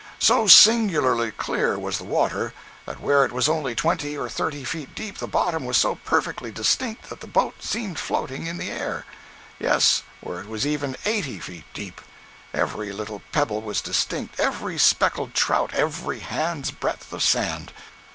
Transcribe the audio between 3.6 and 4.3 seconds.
twenty or